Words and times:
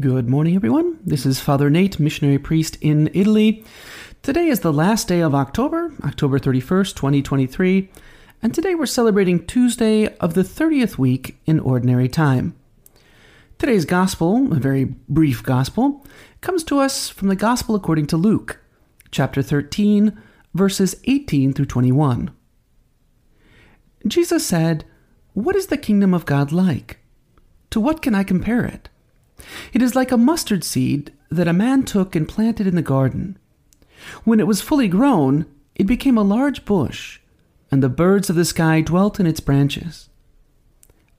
Good 0.00 0.28
morning, 0.28 0.56
everyone. 0.56 0.98
This 1.04 1.24
is 1.24 1.38
Father 1.38 1.70
Nate, 1.70 2.00
missionary 2.00 2.38
priest 2.38 2.76
in 2.80 3.10
Italy. 3.14 3.64
Today 4.22 4.48
is 4.48 4.60
the 4.60 4.72
last 4.72 5.06
day 5.06 5.20
of 5.20 5.36
October, 5.36 5.92
October 6.02 6.40
31st, 6.40 6.96
2023, 6.96 7.90
and 8.42 8.52
today 8.52 8.74
we're 8.74 8.86
celebrating 8.86 9.46
Tuesday 9.46 10.08
of 10.16 10.34
the 10.34 10.42
30th 10.42 10.98
week 10.98 11.36
in 11.46 11.60
Ordinary 11.60 12.08
Time. 12.08 12.56
Today's 13.56 13.84
Gospel, 13.84 14.52
a 14.52 14.58
very 14.58 14.84
brief 14.84 15.44
Gospel, 15.44 16.04
comes 16.40 16.64
to 16.64 16.80
us 16.80 17.08
from 17.08 17.28
the 17.28 17.36
Gospel 17.36 17.76
according 17.76 18.06
to 18.08 18.16
Luke, 18.16 18.60
chapter 19.12 19.42
13, 19.42 20.20
verses 20.54 20.96
18 21.04 21.52
through 21.52 21.66
21. 21.66 22.32
Jesus 24.08 24.44
said, 24.44 24.86
What 25.34 25.54
is 25.54 25.68
the 25.68 25.76
kingdom 25.76 26.14
of 26.14 26.26
God 26.26 26.50
like? 26.50 26.98
To 27.70 27.78
what 27.78 28.02
can 28.02 28.16
I 28.16 28.24
compare 28.24 28.64
it? 28.64 28.88
It 29.72 29.82
is 29.82 29.94
like 29.94 30.12
a 30.12 30.16
mustard 30.16 30.64
seed 30.64 31.12
that 31.30 31.48
a 31.48 31.52
man 31.52 31.82
took 31.82 32.14
and 32.14 32.28
planted 32.28 32.66
in 32.66 32.74
the 32.74 32.82
garden. 32.82 33.38
When 34.24 34.40
it 34.40 34.46
was 34.46 34.60
fully 34.60 34.88
grown, 34.88 35.46
it 35.74 35.86
became 35.86 36.18
a 36.18 36.22
large 36.22 36.64
bush, 36.64 37.20
and 37.70 37.82
the 37.82 37.88
birds 37.88 38.30
of 38.30 38.36
the 38.36 38.44
sky 38.44 38.80
dwelt 38.80 39.18
in 39.18 39.26
its 39.26 39.40
branches. 39.40 40.08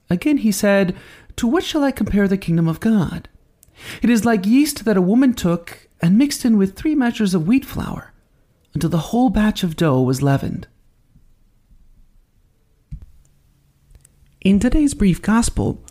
Again 0.09 0.37
he 0.37 0.51
said, 0.51 0.95
To 1.37 1.47
what 1.47 1.63
shall 1.63 1.83
I 1.83 1.91
compare 1.91 2.27
the 2.27 2.37
kingdom 2.37 2.67
of 2.67 2.79
God? 2.79 3.27
It 4.01 4.09
is 4.09 4.25
like 4.25 4.45
yeast 4.45 4.85
that 4.85 4.97
a 4.97 5.01
woman 5.01 5.33
took 5.33 5.87
and 6.01 6.17
mixed 6.17 6.45
in 6.45 6.57
with 6.57 6.75
three 6.75 6.95
measures 6.95 7.33
of 7.33 7.47
wheat 7.47 7.65
flour 7.65 8.13
until 8.73 8.89
the 8.89 9.09
whole 9.09 9.29
batch 9.29 9.63
of 9.63 9.75
dough 9.75 10.01
was 10.01 10.21
leavened. 10.21 10.67
In 14.41 14.59
today's 14.59 14.93
brief 14.93 15.21
gospel, 15.21 15.83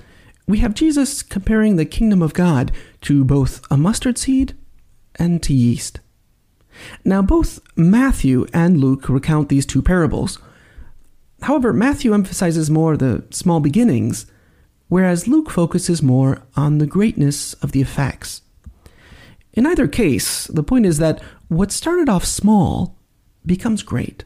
we 0.46 0.58
have 0.58 0.74
Jesus 0.74 1.22
comparing 1.22 1.76
the 1.76 1.84
kingdom 1.84 2.22
of 2.22 2.34
God 2.34 2.72
to 3.02 3.24
both 3.24 3.66
a 3.70 3.76
mustard 3.76 4.18
seed 4.18 4.56
and 5.16 5.42
to 5.42 5.54
yeast. 5.54 6.00
Now, 7.04 7.22
both 7.22 7.60
Matthew 7.76 8.46
and 8.52 8.78
Luke 8.78 9.08
recount 9.08 9.48
these 9.48 9.64
two 9.64 9.80
parables. 9.80 10.38
However, 11.42 11.72
Matthew 11.72 12.12
emphasizes 12.12 12.70
more 12.70 12.96
the 12.96 13.24
small 13.30 13.60
beginnings, 13.60 14.26
whereas 14.88 15.28
Luke 15.28 15.50
focuses 15.50 16.02
more 16.02 16.42
on 16.56 16.78
the 16.78 16.86
greatness 16.86 17.54
of 17.54 17.72
the 17.72 17.80
effects. 17.80 18.42
In 19.52 19.66
either 19.66 19.86
case, 19.86 20.46
the 20.48 20.64
point 20.64 20.84
is 20.84 20.98
that 20.98 21.22
what 21.48 21.70
started 21.70 22.08
off 22.08 22.24
small 22.24 22.98
becomes 23.46 23.82
great. 23.82 24.24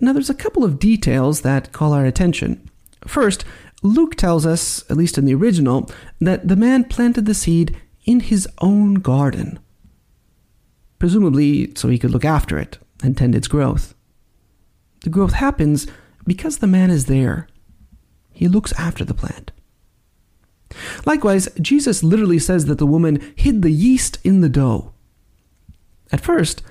Now, 0.00 0.12
there's 0.12 0.30
a 0.30 0.34
couple 0.34 0.62
of 0.62 0.78
details 0.78 1.40
that 1.40 1.72
call 1.72 1.92
our 1.92 2.04
attention. 2.04 2.68
First, 3.06 3.44
Luke 3.86 4.16
tells 4.16 4.44
us, 4.44 4.84
at 4.90 4.96
least 4.96 5.16
in 5.16 5.24
the 5.24 5.34
original, 5.34 5.88
that 6.20 6.48
the 6.48 6.56
man 6.56 6.84
planted 6.84 7.24
the 7.24 7.34
seed 7.34 7.76
in 8.04 8.20
his 8.20 8.48
own 8.58 8.94
garden, 8.94 9.58
presumably 10.98 11.72
so 11.74 11.88
he 11.88 11.98
could 11.98 12.10
look 12.10 12.24
after 12.24 12.58
it 12.58 12.78
and 13.02 13.16
tend 13.16 13.34
its 13.34 13.48
growth. 13.48 13.94
The 15.02 15.10
growth 15.10 15.34
happens 15.34 15.86
because 16.26 16.58
the 16.58 16.66
man 16.66 16.90
is 16.90 17.06
there. 17.06 17.48
He 18.32 18.48
looks 18.48 18.72
after 18.72 19.04
the 19.04 19.14
plant. 19.14 19.52
Likewise, 21.04 21.48
Jesus 21.60 22.02
literally 22.02 22.38
says 22.38 22.66
that 22.66 22.78
the 22.78 22.86
woman 22.86 23.20
hid 23.36 23.62
the 23.62 23.70
yeast 23.70 24.18
in 24.24 24.40
the 24.40 24.48
dough. 24.48 24.92
At 26.10 26.20
first, 26.20 26.62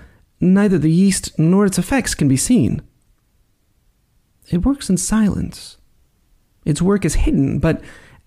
neither 0.42 0.78
the 0.78 0.92
yeast 0.92 1.38
nor 1.40 1.66
its 1.66 1.78
effects 1.78 2.14
can 2.14 2.28
be 2.28 2.38
seen. 2.38 2.82
It 4.50 4.66
works 4.66 4.90
in 4.90 4.98
silence 4.98 5.78
its 6.66 6.82
work 6.82 7.06
is 7.06 7.16
hidden, 7.16 7.60
but 7.60 7.82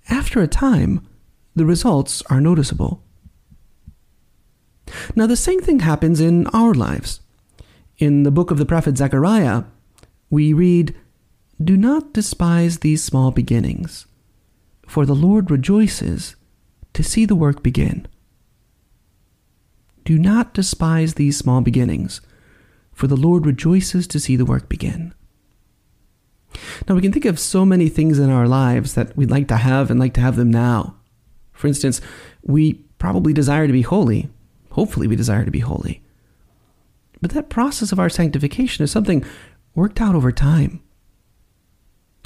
after 0.09 0.41
a 0.41 0.49
time, 0.49 1.07
the 1.55 1.67
results 1.67 2.23
are 2.31 2.41
noticeable. 2.41 3.03
Now, 5.15 5.27
the 5.27 5.37
same 5.37 5.61
thing 5.61 5.81
happens 5.81 6.21
in 6.21 6.47
our 6.49 6.73
lives. 6.73 7.21
In 7.99 8.23
the 8.23 8.31
book 8.31 8.51
of 8.51 8.59
the 8.59 8.65
prophet 8.65 8.97
Zechariah, 8.97 9.65
we 10.31 10.53
read, 10.53 10.95
Do 11.63 11.77
not 11.77 12.13
despise 12.13 12.79
these 12.79 13.03
small 13.03 13.31
beginnings, 13.31 14.07
for 14.87 15.05
the 15.05 15.15
Lord 15.15 15.51
rejoices 15.51 16.37
to 16.95 17.03
see 17.03 17.27
the 17.27 17.37
work 17.37 17.63
begin. 17.63 18.07
Do 20.05 20.19
not 20.19 20.55
despise 20.55 21.15
these 21.15 21.37
small 21.37 21.61
beginnings, 21.61 22.21
for 22.95 23.07
the 23.07 23.17
Lord 23.17 23.45
rejoices 23.45 24.07
to 24.07 24.19
see 24.19 24.37
the 24.37 24.47
work 24.47 24.69
begin. 24.69 25.13
Now, 26.89 26.95
we 26.95 27.03
can 27.03 27.13
think 27.13 27.27
of 27.27 27.39
so 27.39 27.67
many 27.67 27.91
things 27.91 28.19
in 28.19 28.31
our 28.31 28.49
lives 28.49 28.95
that 28.95 29.15
we'd 29.15 29.31
like 29.31 29.47
to 29.49 29.57
have 29.57 29.91
and 29.91 30.01
like 30.01 30.15
to 30.15 30.23
have 30.23 30.37
them 30.37 30.51
now. 30.51 30.97
For 31.53 31.67
instance, 31.67 32.01
we 32.43 32.75
probably 32.99 33.35
desire 33.35 33.67
to 33.67 33.73
be 33.73 33.83
holy. 33.83 34.31
Hopefully, 34.71 35.07
we 35.07 35.15
desire 35.15 35.45
to 35.45 35.51
be 35.51 35.59
holy. 35.59 36.03
But 37.21 37.33
that 37.33 37.51
process 37.51 37.93
of 37.93 37.99
our 37.99 38.09
sanctification 38.09 38.85
is 38.85 38.91
something 38.91 39.25
worked 39.75 40.01
out 40.01 40.15
over 40.15 40.33
time. 40.33 40.81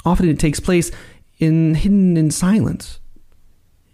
Often 0.05 0.29
it 0.29 0.39
takes 0.39 0.59
place 0.59 0.91
in 1.39 1.75
hidden 1.75 2.15
in 2.15 2.31
silence, 2.31 2.99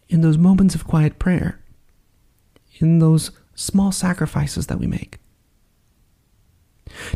in 0.07 0.21
those 0.21 0.37
moments 0.37 0.75
of 0.75 0.85
quiet 0.85 1.17
prayer, 1.17 1.59
in 2.79 2.99
those 2.99 3.31
small 3.55 3.91
sacrifices 3.91 4.67
that 4.67 4.79
we 4.79 4.87
make. 4.87 5.17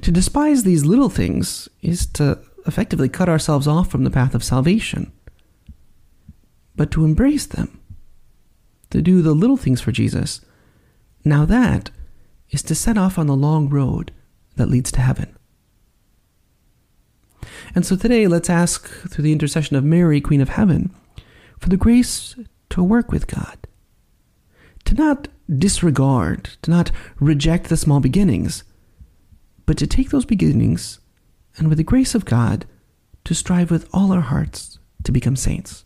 To 0.01 0.11
despise 0.11 0.63
these 0.63 0.85
little 0.85 1.09
things 1.09 1.67
is 1.81 2.05
to 2.13 2.39
effectively 2.65 3.09
cut 3.09 3.29
ourselves 3.29 3.67
off 3.67 3.89
from 3.89 4.03
the 4.03 4.11
path 4.11 4.33
of 4.33 4.43
salvation. 4.43 5.11
But 6.75 6.91
to 6.91 7.05
embrace 7.05 7.45
them, 7.45 7.79
to 8.89 9.01
do 9.01 9.21
the 9.21 9.33
little 9.33 9.57
things 9.57 9.81
for 9.81 9.91
Jesus, 9.91 10.41
now 11.25 11.45
that 11.45 11.89
is 12.49 12.63
to 12.63 12.75
set 12.75 12.97
off 12.97 13.17
on 13.17 13.27
the 13.27 13.35
long 13.35 13.69
road 13.69 14.11
that 14.55 14.69
leads 14.69 14.91
to 14.93 15.01
heaven. 15.01 15.35
And 17.75 17.85
so 17.85 17.95
today, 17.95 18.27
let's 18.27 18.49
ask 18.49 18.87
through 18.87 19.23
the 19.23 19.31
intercession 19.31 19.75
of 19.75 19.83
Mary, 19.83 20.21
Queen 20.21 20.41
of 20.41 20.49
Heaven, 20.49 20.93
for 21.59 21.69
the 21.69 21.77
grace 21.77 22.35
to 22.69 22.83
work 22.83 23.11
with 23.11 23.27
God, 23.27 23.57
to 24.85 24.93
not 24.93 25.27
disregard, 25.49 26.45
to 26.61 26.71
not 26.71 26.91
reject 27.19 27.69
the 27.69 27.77
small 27.77 27.99
beginnings, 27.99 28.63
but 29.65 29.77
to 29.77 29.87
take 29.87 30.09
those 30.09 30.25
beginnings 30.25 30.99
and 31.57 31.67
with 31.67 31.77
the 31.77 31.83
grace 31.83 32.15
of 32.15 32.25
God, 32.25 32.65
to 33.25 33.33
strive 33.33 33.71
with 33.71 33.87
all 33.93 34.11
our 34.11 34.21
hearts 34.21 34.79
to 35.03 35.11
become 35.11 35.35
saints. 35.35 35.85